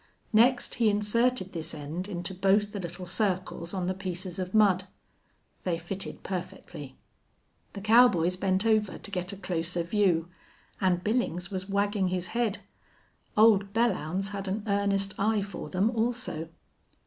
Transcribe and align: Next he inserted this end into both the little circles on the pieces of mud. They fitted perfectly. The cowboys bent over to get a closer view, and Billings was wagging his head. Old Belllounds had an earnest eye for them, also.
Next 0.33 0.73
he 0.81 0.89
inserted 0.89 1.53
this 1.53 1.75
end 1.75 2.07
into 2.09 2.33
both 2.33 2.71
the 2.71 2.79
little 2.79 3.05
circles 3.05 3.71
on 3.71 3.85
the 3.85 3.93
pieces 3.93 4.39
of 4.39 4.51
mud. 4.55 4.87
They 5.63 5.77
fitted 5.77 6.23
perfectly. 6.23 6.97
The 7.73 7.81
cowboys 7.81 8.35
bent 8.35 8.65
over 8.65 8.97
to 8.97 9.11
get 9.11 9.31
a 9.31 9.37
closer 9.37 9.83
view, 9.83 10.27
and 10.81 11.03
Billings 11.03 11.51
was 11.51 11.69
wagging 11.69 12.07
his 12.07 12.29
head. 12.33 12.57
Old 13.37 13.73
Belllounds 13.73 14.29
had 14.29 14.47
an 14.47 14.63
earnest 14.65 15.13
eye 15.19 15.43
for 15.43 15.69
them, 15.69 15.91
also. 15.91 16.49